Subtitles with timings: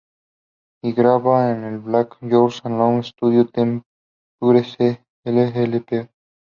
[0.83, 3.51] Y graba en el Black Floyd Analog Studio de
[4.41, 4.97] Tampere su
[5.63, 6.09] L.p.